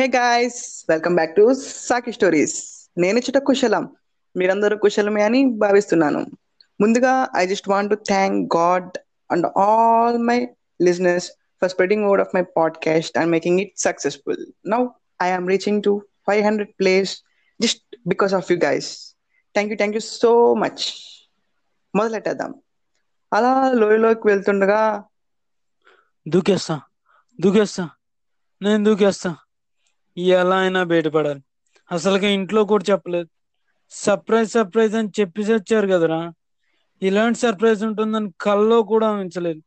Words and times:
Hey 0.00 0.06
guys 0.06 0.86
welcome 0.88 1.14
back 1.14 1.36
to 1.36 1.54
Saki 1.54 2.12
stories 2.12 2.54
నేను 2.98 3.18
చిట 3.18 3.38
కుశలం. 3.38 3.96
మీరందరూ 4.36 4.76
కుశలమే 4.76 5.22
అని 5.22 5.44
భావిస్తున్నాను. 5.58 6.26
ముందుగా 6.80 7.28
I 7.36 7.46
just 7.46 7.68
want 7.68 7.90
to 7.90 7.94
thank 7.94 8.56
God 8.56 8.98
and 9.30 9.58
all 9.58 10.18
my 10.18 10.48
listeners 10.82 11.30
for 11.30 11.70
spreading 11.70 12.04
word 12.04 12.20
of 12.20 12.28
my 12.34 12.42
podcast 12.56 13.18
and 13.18 13.30
making 13.30 13.60
it 13.60 13.72
successful 13.78 14.46
now 14.66 14.86
I 15.22 15.30
am 15.30 15.48
reaching 15.48 15.82
to 15.82 16.02
five 16.26 16.44
hundred 16.44 16.70
plays 16.80 17.22
just 17.62 17.96
because 18.06 18.34
of 18.34 18.52
you 18.52 18.58
guys 18.64 19.16
thank 19.54 19.72
you 19.72 19.76
thank 19.76 19.96
you 19.96 20.00
so 20.00 20.54
much 20.54 20.84
మొదలెట్టేద్దాం. 21.94 22.54
అలా 23.32 23.72
లోయలోకి 23.72 24.26
వెళ్తుండగా 24.26 25.04
దూకేస్తా. 26.28 26.80
దూకేస్తా. 27.40 27.90
నేను 28.62 28.84
దూకేస్తా. 28.84 29.36
ఎలా 30.16 30.56
అయినా 30.56 30.82
బయటపడాలి. 30.82 31.42
అసలుగా 31.92 32.28
ఇంట్లో 32.28 32.64
కూడా 32.64 32.84
చెప్పలేదు. 32.90 33.28
సర్ప్రైజ్ 33.90 34.50
సర్ప్రైజ్ 34.50 34.94
అని 34.94 35.08
చెప్పేసి 35.20 35.54
వచ్చారు 35.54 35.86
కదరా. 35.86 36.32
ఇలాంటి 37.02 37.38
సర్ప్రైజ్ 37.38 37.84
ఉంటుందని 37.84 38.32
కల్లో 38.40 38.82
కూడా 38.82 39.12
ఊహించలేదు 39.12 39.62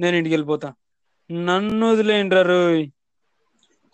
నేను 0.00 0.16
ఇంటికి 0.16 0.34
వెళ్ళిపోతా. 0.34 0.72
నన్ను 1.32 1.92
వదిలేయండి 1.92 2.42
రోయ్. 2.42 2.90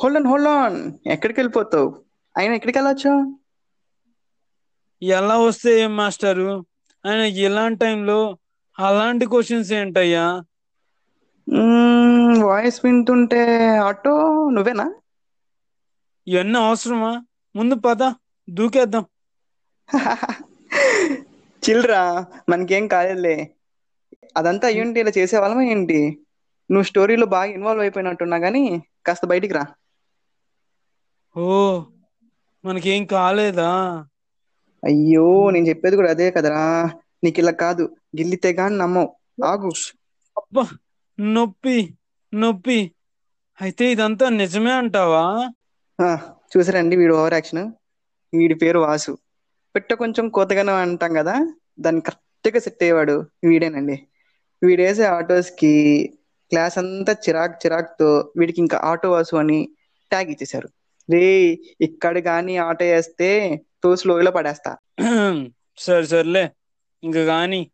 హోల్డ్ 0.02 0.18
ఆన్ 0.18 0.26
హోల్డ్ 0.26 0.48
ఆన్ 0.48 0.92
ఎక్కడికి 1.06 1.40
వెళ్ళిపోతావు? 1.40 2.04
అయినా 2.36 2.54
ఎక్కడికి 2.54 2.78
వెళ్ళొచ్చు? 2.78 3.38
ఎలా 5.02 5.38
వస్తే 5.38 5.80
ఏం 5.80 5.96
మాస్టారు? 5.96 6.66
ఆయన 7.06 7.20
ఇలాంటి 7.20 7.78
టైంలో 7.78 8.38
అలాంటి 8.78 9.26
క్వశ్చన్స్ 9.26 9.72
ఏంటయ్యా? 9.72 10.44
వాయిస్ 12.44 12.80
వింటుంటే 12.84 13.66
ఆటో 13.76 14.48
నువ్వేనా? 14.50 14.94
ఇవన్నీ 16.26 16.58
అవసరమా? 16.62 17.12
ముందు 17.54 17.74
పద 17.84 18.00
దూకేద్దాం. 18.48 19.04
చిల్రా 21.62 22.00
మనకేం 22.50 22.84
కాలేదులే 22.88 23.36
అదంతా 24.36 24.66
అయ్యుంటే 24.70 24.98
ఇలా 25.02 25.12
చేసేవాళ్ళమా 25.16 25.64
ఏంటి? 25.72 25.98
నువ్వు 26.70 26.86
స్టోరీలో 26.88 27.26
బాగా 27.30 27.50
ఇన్వాల్వ్ 27.54 27.84
అయిపోయినట్టున్నా 27.84 28.38
కానీ 28.44 28.62
కాస్త 29.06 29.24
బయటికి 29.32 29.54
రా. 29.54 29.64
ఓ 31.36 31.46
మనకేం 32.64 33.02
కాలేదా? 33.12 33.70
అయ్యో 34.82 35.24
నేను 35.54 35.68
చెప్పేది 35.70 35.98
కూడా 35.98 36.10
అదే 36.14 36.26
కదరా. 36.30 36.64
నీకు 37.24 37.40
ఇలా 37.42 37.54
కాదు 37.60 37.84
గిల్లితే 38.18 38.50
గాని 38.54 38.76
నమ్మవు. 38.78 39.10
ఆగు. 39.46 39.72
అబ్బా 40.36 40.62
నొప్పి 41.18 41.76
నొప్పి. 42.32 42.78
అయితే 43.58 43.84
ఇదంతా 43.92 44.26
నిజమే 44.36 44.72
అంటావా? 44.76 45.24
చూసారండి 46.02 46.96
వీడు 46.96 47.14
ఓవర్ 47.14 47.34
యాక్షన్. 47.34 47.72
వీడి 48.36 48.54
పేరు 48.54 48.78
వాసు. 48.78 49.18
పెట్ట 49.74 49.92
కొంచెం 49.92 50.28
కోతగానే 50.28 50.72
అంటాం 50.72 51.14
కదా 51.14 51.54
దాన్ని 51.80 52.02
కరెక్ట్గా 52.02 52.60
సెట్ 52.60 52.82
అయ్యేవాడు 52.82 53.26
వీడేనండి. 53.44 54.06
వీడేసే 54.62 55.04
ఆటోస్కి 55.04 56.12
క్లాస్ 56.50 56.78
అంతా 56.78 57.12
చిరాక్ 57.12 57.66
చిరాక్తో 57.66 58.32
వీడికి 58.36 58.60
ఇంకా 58.60 58.80
ఆటో 58.84 59.10
వాసు 59.10 59.36
అని 59.36 59.68
ట్యాగ్ 60.10 60.30
ఇచ్చేశారు. 60.30 60.68
రే 61.12 61.58
ఇక్కడ 61.80 62.18
కానీ 62.18 62.56
ఆటో 62.56 62.84
వేస్తే 62.84 63.60
తోసి 63.82 64.08
లోయలో 64.08 64.30
పడేస్తా. 64.30 64.76
సరే 65.78 66.06
సర్లే. 66.06 66.50
ఇంకా 67.02 67.24
కానీ 67.24 67.70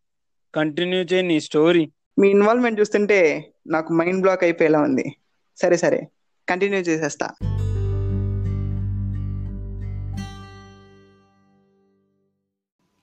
కంటిన్యూ 0.55 1.01
చేయి 1.01 1.23
నీ 1.23 1.41
స్టోరీ. 1.41 1.93
మీ 2.19 2.29
ఇన్వాల్వ్మెంట్ 2.29 2.81
చూస్తుంటే 2.81 3.53
నాకు 3.67 3.93
మైండ్ 3.93 4.21
బ్లాక్ 4.21 4.45
అయిపోయేలా 4.45 4.81
ఉంది. 4.81 5.17
సరే 5.57 5.77
సరే. 5.77 6.09
కంటిన్యూ 6.49 6.81
చేసేస్తా. 6.81 7.52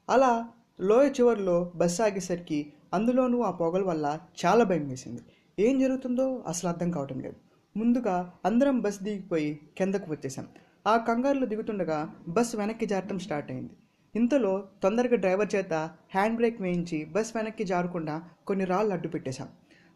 అలా 0.09 0.47
లోయ 0.81 1.07
చివరిలో 1.09 1.71
బస్సు 1.75 2.01
ఆగేసరికి 2.03 2.73
అందులోనూ 2.93 3.41
ఆ 3.41 3.51
పొగల 3.51 3.81
వల్ల 3.81 4.19
చాలా 4.45 4.63
భయం 4.63 4.87
వేసింది. 4.87 5.21
ఏం 5.59 5.79
జరుగుతుందో 5.79 6.43
అసలు 6.47 6.69
అర్థం 6.69 6.91
కావటం 6.91 7.19
లేదు. 7.19 7.35
ముందుగా 7.77 8.33
అందరం 8.45 8.79
బస్ 8.79 9.03
దిగిపోయి 9.03 9.59
కిందకు 9.77 10.11
వచ్చేసాం 10.11 10.47
ఆ 10.87 10.97
కంగారులో 10.97 11.45
దిగుతుండగా 11.45 12.15
బస్ 12.27 12.55
వెనక్కి 12.55 12.85
జారటం 12.85 13.19
స్టార్ట్ 13.19 13.51
అయింది. 13.51 13.73
ఇంతలో 14.15 14.63
తొందరగా 14.83 15.15
డ్రైవర్ 15.15 15.55
చేత 15.55 15.73
హ్యాండ్ 16.13 16.35
బ్రేక్ 16.35 16.61
వేయించి 16.61 17.05
బస్ 17.05 17.35
వెనక్కి 17.35 17.63
జారకుండా 17.63 18.21
కొన్ని 18.47 18.65
రాళ్ళు 18.65 18.93
అడ్డు 18.93 19.07
పెట్టేశాం. 19.07 19.47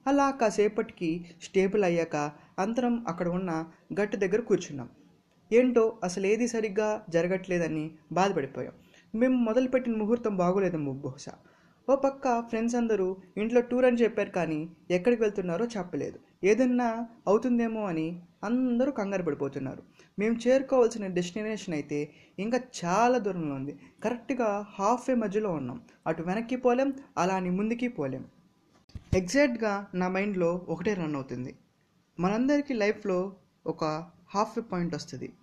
అలా 0.07 0.31
కాసేపటికి 0.31 1.25
స్టేబుల్ 1.43 1.83
అయ్యాక 1.83 2.31
అందరం 2.59 3.05
అక్కడ 3.07 3.27
ఉన్న 3.27 3.65
గట్టు 4.01 4.17
దగ్గర 4.17 4.41
కూర్చున్నాం. 4.41 4.89
ఏంటో 5.53 5.97
అసలు 6.03 6.25
ఏది 6.27 6.47
సరిగ్గా 6.47 7.03
జరగట్లేదని 7.09 7.91
బాధపడిపోయాం. 8.11 8.73
మేము 9.15 9.35
మొదలుపెట్టిన 9.37 9.95
ముహూర్తం 9.95 10.37
బాగోలేదమ్మ 10.37 10.91
బహుశా. 10.91 11.33
ఓ 11.89 11.95
పక్క 11.95 12.41
ఫ్రెండ్స్ 12.41 12.75
అందరూ 12.75 13.17
ఇంట్లో 13.37 13.61
టూర్ 13.61 13.85
అని 13.85 13.97
చెప్పారు 13.97 14.29
కానీ 14.29 14.69
ఎక్కడికి 14.91 15.21
వెళ్తున్నారో 15.21 15.65
చెప్పలేదు. 15.65 16.19
ఏదన్నా 16.43 17.07
అవుతుందేమో 17.27 17.85
అని 17.85 18.21
అందరూ 18.43 18.91
కంగారు 18.91 19.23
పడిపోతున్నారు. 19.23 19.83
మేము 20.19 20.35
చేరుకోవాల్సిన 20.47 21.07
డెస్టినేషన్ 21.07 21.73
అయితే 21.73 22.13
ఇంకా 22.39 22.59
చాలా 22.85 23.17
దూరంలో 23.17 23.55
ఉంది. 23.55 23.79
కరెక్ట్గా 24.03 24.65
హాఫ్ 24.79 25.09
వే 25.09 25.15
మధ్యలో 25.15 25.51
ఉన్నాం. 25.51 25.81
అటు 26.07 26.23
వెనక్కి 26.23 26.55
పోలేం 26.55 26.93
అలా 27.17 27.35
అని 27.35 27.49
ముందుకి 27.49 27.87
పోలేం. 27.87 28.25
ఎగ్జాక్ట్గా 29.13 29.87
నా 29.95 30.07
మైండ్లో 30.07 30.65
ఒకటే 30.69 30.93
రన్ 30.93 31.15
అవుతుంది. 31.15 31.55
మనందరికీ 32.19 32.73
లైఫ్లో 32.73 33.33
ఒక 33.67 33.83
హాఫ్ 34.33 34.57
వే 34.57 34.63
పాయింట్ 34.71 34.95
వస్తుంది. 34.95 35.33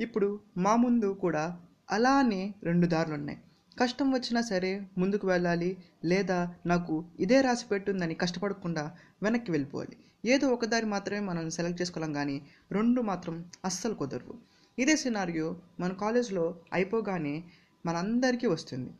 ఇప్పుడు 0.00 0.40
మా 0.56 0.76
ముందు 0.76 1.06
కూడా 1.06 1.60
అలానే 1.90 2.54
రెండు 2.62 2.86
దారులు 2.86 3.14
ఉన్నాయి 3.14 3.38
కష్టం 3.80 4.12
వచ్చినా 4.12 4.40
సరే 4.40 4.86
ముందుకు 4.98 5.26
వెళ్ళాలి 5.26 5.76
లేదా 6.04 6.54
నాకు 6.66 7.04
ఇదే 7.20 7.40
రాసి 7.40 7.66
పెట్టుందని 7.66 8.14
కష్టపడకుండా 8.14 8.96
వెనక్కి 9.22 9.50
వెళ్ళిపోవాలి. 9.50 9.96
ఏదో 10.24 10.48
ఒక 10.48 10.64
దారి 10.64 10.86
మాత్రమే 10.86 11.20
మనం 11.20 11.50
సెలెక్ట్ 11.50 11.82
చేసుకోలేం 11.82 12.12
కానీ 12.12 12.42
రెండు 12.72 13.00
మాత్రం 13.00 13.44
అస్సలు 13.64 13.94
కుదరవు. 13.94 14.34
ఇదే 14.78 14.96
సినారియో 14.96 15.56
మన 15.80 15.92
కాలేజ్లో 15.92 16.58
అయిపోగానే 16.72 17.44
మనందరికీ 17.86 18.46
వస్తుంది. 18.46 18.90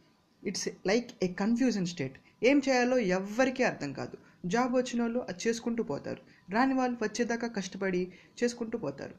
It's 0.44 0.68
like 0.86 1.10
a 1.22 1.28
confusion 1.28 1.86
state. 1.86 2.18
ఏం 2.42 2.62
చేయాలో 2.68 2.98
ఎవ్వరికీ 2.98 3.62
అర్థం 3.62 3.92
కాదు. 3.92 4.16
జాబ్ 4.46 4.74
వచ్చిన 4.74 5.02
వాళ్ళు 5.02 5.18
అది 5.18 5.48
చేసుకుంటూ 5.48 5.82
పోతారు. 5.82 6.20
రాని 6.52 6.74
వాళ్ళు 6.74 6.98
వచ్చేదాకా 7.02 7.48
కష్టపడి 7.48 8.12
చేసుకుంటూ 8.42 8.78
పోతారు. 8.78 9.14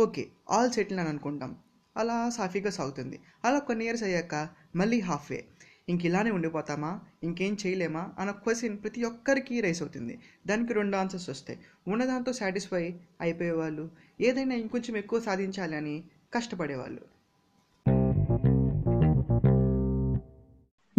ఓకే 0.00 0.28
ఆల్ 0.50 0.70
సెటిల్ 0.70 0.98
అని 0.98 1.08
అనుకుంటాం. 1.08 1.56
అలా 1.96 2.30
సాఫీగా 2.30 2.70
సాగుతుంది. 2.70 3.20
అలా 3.44 3.58
కొన్ని 3.58 3.84
ఇయర్స్ 3.84 4.02
అయ్యాక 4.02 4.48
మళ్ళీ 4.76 5.00
హాఫ్ 5.00 5.32
వే 5.32 5.44
ఇంక 5.88 6.04
ఇలానే 6.04 6.30
ఉండిపోతామా? 6.30 7.00
ఇంకేం 7.22 7.56
చేయలేమా? 7.66 8.10
అన్న 8.18 8.30
క్వశ్చన్ 8.30 8.76
ప్రతి 8.82 9.04
ఒక్కరికి 9.04 9.60
రైస్ 9.60 9.82
అవుతుంది. 9.82 10.18
దానికి 10.46 10.72
రెండు 10.72 10.96
ఆన్సర్స్ 10.96 11.30
వస్తాయి. 11.30 11.58
ఉన్నదాంతో 11.88 12.32
సాటిస్ఫై 12.32 12.94
అయిపోయేవాళ్ళు. 13.20 13.90
ఏదైనా 14.20 14.54
ఇంకొంచెం 14.54 14.96
ఎక్కువ 14.96 15.20
సాధించాలి 15.20 15.76
అని 15.76 16.04
కష్టపడేవాళ్ళు. 16.34 17.00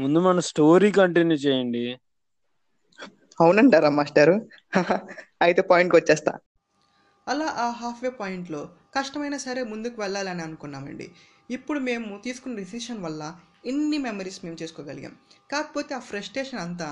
ముందు 0.00 0.18
మన 0.20 0.40
స్టోరీ 0.48 0.90
కంటిన్యూ 0.92 1.36
చేయండి. 1.38 1.84
అవునంటారా 3.38 3.90
మాస్టారు? 3.90 4.36
అయితే 5.42 5.62
పాయింట్కి 5.70 5.96
వచ్చేస్తా. 5.96 6.32
అలా 7.26 7.46
ఆ 7.56 7.70
హాఫ్ 7.80 8.02
వే 8.02 8.10
పాయింట్లో 8.20 8.60
కష్టమైనా 8.94 9.38
సరే 9.38 9.62
ముందుకు 9.62 9.96
వెళ్ళాలని 10.02 10.42
అనుకున్నామండి. 10.42 11.06
ఇప్పుడు 11.50 11.78
మేము 11.80 12.18
తీసుకున్న 12.24 12.56
డిసిషన్ 12.56 13.02
వల్ల 13.02 13.22
ఎన్ని 13.64 13.98
మెమరీస్ 13.98 14.40
మేము 14.44 14.56
చేసుకోగలిగాం. 14.62 15.14
కాకపోతే 15.50 15.92
ఆ 15.94 16.02
ఫ్రస్ట్రేషన్ 16.10 16.60
అంతా 16.60 16.88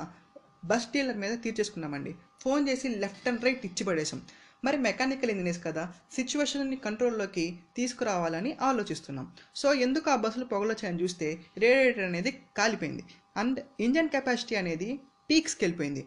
బస్ 0.64 0.88
డీలర్ 0.92 1.18
మీద 1.18 1.34
తీర్చేసుకున్నామండి. 1.44 2.12
ఫోన్ 2.42 2.62
చేసి 2.68 2.88
లెఫ్ట్ 3.02 3.28
అండ్ 3.28 3.44
రైట్ 3.44 3.66
ఇచ్చి 3.66 3.84
పడేసాం 3.84 4.20
మరి 4.64 4.76
మెకానికల్ 4.76 5.30
ఇంజనీర్స్ 5.30 5.64
కదా 5.64 5.94
సిచ్యువేషన్ని 6.12 6.76
కంట్రోల్లోకి 6.76 7.60
తీసుకురావాలని 7.76 8.56
ఆలోచిస్తున్నాం. 8.62 9.26
సో 9.56 9.74
ఎందుకు 9.74 10.10
ఆ 10.10 10.16
బస్సులు 10.16 10.44
పొగలొచ్చాయని 10.44 11.02
చూస్తే 11.02 11.28
రేడియేటర్ 11.58 12.04
అనేది 12.04 12.30
కాలిపోయింది. 12.56 13.04
అండ్ 13.36 13.60
ఇంజన్ 13.80 14.08
కెపాసిటీ 14.08 14.54
అనేది 14.54 15.00
పీక్స్కి 15.30 15.64
వెళ్ళిపోయింది. 15.64 16.06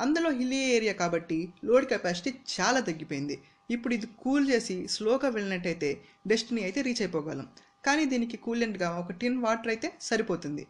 అందులో 0.00 0.30
హిల్లీ 0.30 0.56
ఏరియా 0.56 0.92
కాబట్టి 0.92 1.52
లోడ్ 1.64 1.86
కెపాసిటీ 1.86 2.34
చాలా 2.54 2.80
తగ్గిపోయింది. 2.80 3.42
ఇప్పుడు 3.70 3.94
ఇది 3.94 4.06
కూల్ 4.06 4.50
చేసి 4.50 4.88
స్లోగా 4.88 5.28
వెళ్ళినట్టయితే 5.28 6.00
డెస్టినీ 6.26 6.62
అయితే 6.62 6.80
రీచ్ 6.82 7.02
అయిపోగలం. 7.02 7.48
కానీ 7.86 8.04
దీనికి 8.04 8.36
కూలెంట్గా 8.36 8.88
ఒక 8.98 9.12
టిన్ 9.12 9.42
వాటర్ 9.42 9.68
అయితే 9.68 9.92
సరిపోతుంది. 10.00 10.66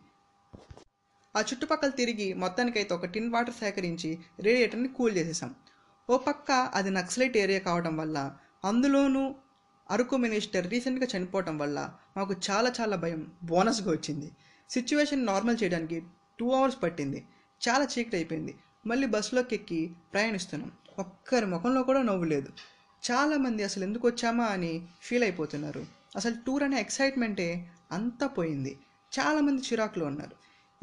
ఆ 1.36 1.40
చుట్టుపక్కల 1.40 1.88
తిరిగి 1.88 2.34
మొత్తానికైతే 2.34 2.94
ఒక 2.94 3.06
టిన్ 3.06 3.32
వాటర్ 3.32 3.54
సేకరించి 3.54 4.18
రేడియేటర్ని 4.40 4.88
కూల్ 4.88 5.16
చేసేసాం. 5.16 5.54
ఓ 6.10 6.18
పక్క 6.18 6.52
అది 6.52 6.90
నక్సలైట్ 6.90 7.36
ఏరియా 7.36 7.58
కావడం 7.58 7.96
వల్ల 7.96 8.36
అందులోనూ 8.64 9.34
అరకు 9.90 10.16
మినిస్టర్ 10.16 10.70
రీసెంట్గా 10.70 11.06
చనిపోవటం 11.16 11.58
వల్ల 11.58 11.94
మాకు 12.16 12.34
చాలా 12.50 12.72
చాలా 12.80 12.96
భయం 12.96 13.32
బోనస్గా 13.42 13.90
వచ్చింది. 13.90 14.30
సిచ్యువేషన్ 14.70 15.26
నార్మల్ 15.26 15.56
చేయడానికి 15.62 16.02
టూ 16.38 16.50
అవర్స్ 16.50 16.82
పట్టింది. 16.82 17.24
చాలా 17.68 17.88
చీకటి 17.98 18.16
అయిపోయింది. 18.16 18.54
మళ్ళీ 18.86 19.06
బస్సులోకి 19.06 19.54
ఎక్కి 19.54 19.92
ప్రయాణిస్తున్నాం. 20.12 20.72
ఒక్కరి 20.98 21.46
ముఖంలో 21.46 21.82
కూడా 21.82 22.02
నవ్వు 22.02 22.24
లేదు. 22.24 22.48
చాలామంది 23.10 23.62
అసలు 23.62 23.84
ఎందుకు 23.84 24.08
వచ్చామా 24.08 24.44
అని 24.44 24.86
ఫీల్ 25.02 25.22
అయిపోతున్నారు. 25.22 25.86
అసలు 26.16 26.34
టూర్ 26.46 26.62
అనే 26.62 26.80
ఎక్సైట్మెంటే 26.80 27.68
అంతా 27.92 28.26
పోయింది. 28.26 28.78
చాలామంది 29.20 29.62
చిరాకులో 29.62 30.06
ఉన్నారు. 30.06 30.32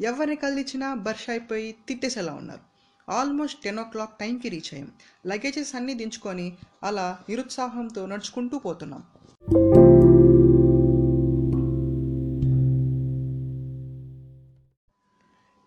ఎవరిని 0.02 0.36
కదిలించినా 0.36 0.94
బర్ష్ 0.94 1.30
అయిపోయి 1.30 1.74
తిట్టేసేలా 1.88 2.32
ఉన్నారు. 2.32 2.73
ఆల్మోస్ట్ 3.08 3.62
టెన్ 3.62 3.78
ఓ 3.78 3.82
క్లాక్ 3.82 4.18
టైంకి 4.18 4.48
రీచ్ 4.48 4.74
అయ్యాం. 4.74 4.90
లగేజెస్ 5.26 5.74
అన్నీ 5.74 5.94
దించుకొని 5.94 6.52
అలా 6.82 7.18
నిరుత్సాహంతో 7.28 8.06
నడుచుకుంటూ 8.06 8.58
పోతున్నాం. 8.58 9.02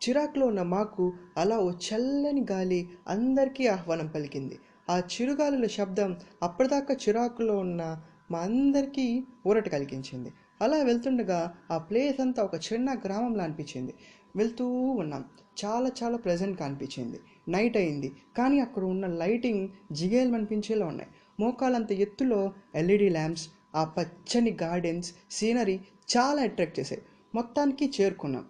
చిరాకులో 0.10 0.46
ఉన్న 0.46 0.62
మాకు 0.62 1.14
అలా 1.38 1.58
ఓ 1.58 1.72
చల్లని 1.72 2.46
గాలి 2.52 2.90
అందరికీ 3.08 3.68
ఆహ్వానం 3.68 4.08
పలికింది. 4.08 4.60
ఆ 4.90 4.98
చిరుగాలుల 4.98 5.68
శబ్దం 5.68 6.18
అప్పటిదాకా 6.44 6.94
చిరాకులో 6.94 7.58
ఉన్న 7.58 8.02
మా 8.32 8.40
అందరికీ 8.40 9.24
ఊరట 9.48 9.70
కలిగించింది. 9.70 10.34
అలా 10.62 10.78
వెళ్తుండగా 10.78 11.56
ఆ 11.72 11.78
ప్లేస్ 11.78 12.22
అంతా 12.22 12.44
ఒక 12.44 12.56
చిన్న 12.56 12.94
గ్రామంలో 13.06 13.44
అనిపించింది. 13.44 13.94
వెళ్తూ 14.36 14.68
ఉన్నాం. 14.70 15.26
చాలా 15.66 15.92
చాలా 16.04 16.18
ప్లెజెంట్గా 16.18 16.68
అనిపించింది. 16.68 17.20
నైట్ 17.50 17.78
అయింది. 17.78 18.12
కానీ 18.38 18.60
అక్కడ 18.60 18.84
ఉన్న 18.84 19.08
లైటింగ్ 19.08 19.70
జిగేలు 19.92 20.34
అనిపించేలా 20.34 20.86
ఉన్నాయి. 20.86 21.10
మోకాలంత 21.40 21.92
ఎత్తులో 21.92 22.54
ఎల్ఈడి 22.76 23.10
ల్యాంప్స్ 23.10 23.50
ఆ 23.76 23.84
పచ్చని 23.84 24.58
గార్డెన్స్ 24.62 25.14
సీనరీ 25.32 25.80
చాలా 26.18 26.42
అట్రాక్ట్ 26.42 26.80
చేశాయి. 26.80 27.02
మొత్తానికి 27.36 27.92
చేరుకున్నాం. 28.02 28.46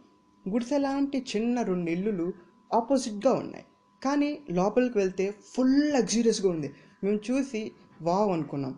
గుడిసె 0.50 0.78
లాంటి 0.78 1.26
చిన్న 1.36 1.62
రెండు 1.62 1.92
ఇల్లులు 1.92 2.34
ఆపోజిట్గా 2.74 3.34
ఉన్నాయి. 3.34 3.66
కానీ 4.04 4.40
లోపలికి 4.52 4.98
వెళ్తే 4.98 5.36
ఫుల్ 5.56 5.94
లగ్జూరియస్గా 5.94 6.50
ఉంది. 6.50 6.74
మేము 7.04 7.20
చూసి 7.32 7.72
వావ్ 8.02 8.32
అనుకున్నాం. 8.32 8.78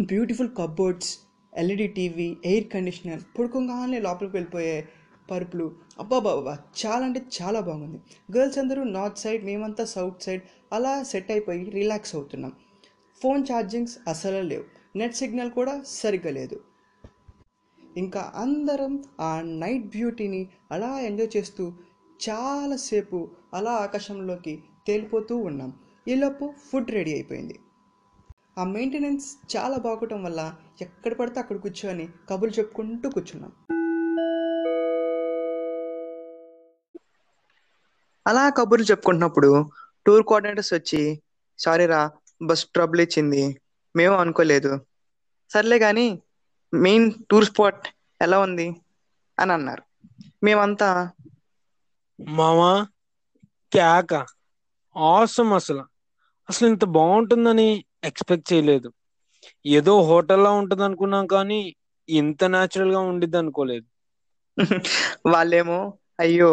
Beautiful 0.00 0.48
cupboards 0.58 1.18
LED 1.56 1.86
TV 1.86 2.36
air 2.44 2.68
conditioner 2.68 3.38
పుడుకోగానే 3.38 3.98
లోపలికి 3.98 4.36
వెళ్ళిపోయే 4.36 4.88
పరుపులు. 5.30 5.74
అబ్బాబాబా 5.98 6.58
చాలా 6.80 7.04
అంటే 7.04 7.22
చాలా 7.42 7.60
బాగుంది. 7.60 7.98
గర్ల్స్ 8.36 8.58
అందరూ 8.58 8.82
నార్త్ 8.82 9.18
సైడ్ 9.18 9.44
మేమంతా 9.44 9.84
సౌత్ 9.84 10.22
సైడ్ 10.22 10.42
అలా 10.72 11.02
సెట్ 11.02 11.30
అయిపోయి 11.30 11.70
రిలాక్స్ 11.70 12.14
అవుతున్నాం. 12.14 12.52
ఫోన్ 13.22 13.44
ఛార్జింగ్స్ 13.52 13.98
అసలు 14.08 14.42
లేవు. 14.42 14.64
నెట్ 14.98 15.14
సిగ్నల్ 15.14 15.50
కూడా 15.50 15.82
సరిగ్గా 15.86 16.30
లేదు. 16.30 16.60
ఇంకా 17.96 18.32
అందరం 18.36 19.04
ఆ 19.20 19.40
నైట్ 19.40 19.86
బ్యూటీని 19.86 20.48
అలా 20.72 21.00
ఎంజాయ్ 21.00 21.36
చేస్తూ 21.36 21.72
చాలాసేపు 22.28 23.28
అలా 23.54 23.70
ఆకాశంలోకి 23.70 24.62
తేలిపోతూ 24.86 25.36
ఉన్నాం. 25.36 25.72
ఈలోపు 26.08 26.54
ఫుడ్ 26.72 26.90
రెడీ 26.90 27.12
అయిపోయింది. 27.12 27.58
ఆ 28.56 28.64
మెయింటెనెన్స్ 28.64 29.26
చాలా 29.46 29.76
బాగోవటం 29.76 30.24
వల్ల 30.24 30.40
ఎక్కడ 30.80 31.12
పడితే 31.14 31.40
అక్కడ 31.40 31.56
కూర్చొని 31.56 32.06
కబుర్లు 32.30 32.58
చెప్పుకుంటూ 32.58 33.10
కూర్చున్నాం. 33.10 33.52
అలా 38.26 38.50
కబుర్లు 38.50 38.86
చెప్పుకుంటున్నప్పుడు 38.86 39.50
టూర్ 40.06 40.22
కోఆర్డినేటర్స్ 40.22 40.74
వచ్చి 40.74 41.00
సారీ 41.58 41.86
రా 41.86 42.00
బస్ 42.40 42.66
ట్రబుల్ 42.66 43.00
ఇచ్చింది 43.00 43.42
మేము 43.94 44.14
అనుకోలేదు. 44.14 44.72
సర్లే 45.50 45.78
కానీ 45.78 46.06
మెయిన్ 46.72 47.12
టూర్ 47.30 47.44
స్పాట్ 47.44 47.84
ఎలా 48.20 48.38
ఉంది? 48.38 48.68
అని 49.38 49.52
అన్నారు. 49.52 49.82
మేమంతా 50.44 50.88
మామా 52.18 52.72
కేక 53.72 54.12
ఆసం 54.96 55.52
అసలు. 55.52 55.82
అసలు 56.48 56.68
ఇంత 56.68 56.84
బాగుంటుందని 56.84 57.68
ఎక్స్పెక్ట్ 58.06 58.50
చేయలేదు. 58.50 58.88
ఏదో 59.70 59.92
హోటల్లో 60.08 60.50
ఉంటుంది 60.60 60.84
అనుకున్నాం 60.88 61.24
కానీ 61.28 61.60
ఇంత 62.08 62.44
న్యాచురల్గా 62.54 63.00
ఉండిద్ది 63.10 63.38
అనుకోలేదు. 63.42 63.86
వాళ్ళేమో 65.32 65.78
అయ్యో 66.18 66.50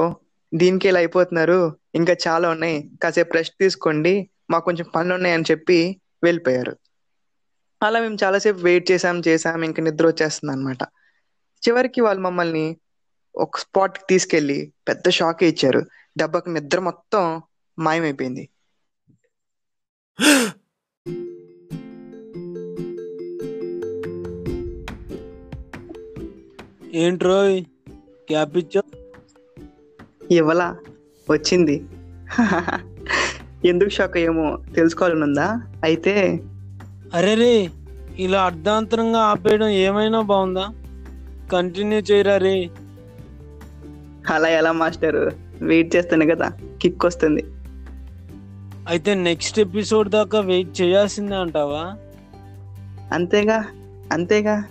దీనికి 0.52 0.86
ఇలా 0.88 1.00
అయిపోతున్నారు 1.02 1.60
ఇంకా 2.00 2.14
చాలా 2.26 2.48
ఉన్నాయి 2.50 2.78
కాసేపు 3.02 3.34
రెస్ట్ 3.34 3.56
తీసుకోండి 3.60 4.14
మాకు 4.52 4.66
కొంచెం 4.66 4.88
పనులు 4.96 5.14
ఉన్నాయని 5.16 5.50
చెప్పి 5.52 5.78
వెళ్ళిపోయారు. 6.24 6.74
అలా 7.82 8.00
మేము 8.00 8.18
చాలాసేపు 8.22 8.60
వెయిట్ 8.66 8.86
చేసాం 8.92 9.18
చేసాం 9.28 9.60
ఇంకా 9.68 9.82
నిద్ర 9.84 10.06
వచ్చేస్తుంది 10.10 10.54
అనమాట 10.54 10.84
చివరికి 11.64 12.00
వాళ్ళు 12.06 12.22
మమ్మల్ని 12.22 12.66
ఒక 13.36 13.60
స్పాట్కి 13.64 14.06
తీసుకెళ్ళి 14.10 14.58
పెద్ద 14.88 15.06
షాక్ 15.18 15.44
ఇచ్చారు. 15.44 15.82
దెబ్బకి 16.18 16.50
నిద్ర 16.50 16.80
మొత్తం 16.88 17.24
మాయమైపోయింది. 17.78 18.44
ఏంట్రోయ్ 26.94 27.64
క్యాప్ 28.28 28.58
ఇచ్చా? 28.58 28.82
ఇవ్వలా. 30.32 30.78
వచ్చింది. 31.32 31.84
ఎందుకు 33.66 33.90
షాక్ 33.90 34.18
అయ్యామో 34.18 34.58
తెలుసుకోవాలనుందా? 34.76 35.62
అయితే 35.84 36.40
అరే 37.14 37.34
రే 37.34 37.70
ఇలా 38.18 38.44
అర్ధాంతరంగా 38.44 39.20
ఆపేయడం 39.20 39.68
ఏమైనా 39.68 40.22
బాగుందా? 40.22 40.70
కంటిన్యూ 41.52 42.00
చేయరా 42.00 42.38
రే. 42.38 42.70
అలా 44.30 44.48
ఎలా 44.48 44.72
మాస్టర్? 44.72 45.34
వెయిట్ 45.64 45.96
చేస్తాను 45.96 46.36
కదా 46.36 46.52
కిక్ 46.82 47.06
వస్తుంది. 47.06 47.44
అయితే 48.88 49.14
నెక్స్ట్ 49.14 49.60
ఎపిసోడ్ 49.60 50.10
దాకా 50.10 50.40
వెయిట్ 50.40 50.82
చేయాల్సిందే 50.82 51.36
అంటావా? 51.36 51.96
అంతేగా 53.12 53.66
అంతేగా. 54.12 54.64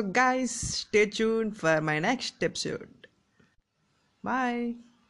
So, 0.00 0.06
guys, 0.06 0.50
stay 0.50 1.04
tuned 1.04 1.58
for 1.58 1.78
my 1.82 1.98
next 1.98 2.42
episode. 2.42 3.06
Bye. 4.22 4.76